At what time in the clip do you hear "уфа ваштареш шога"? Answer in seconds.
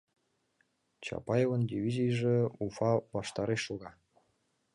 2.65-3.91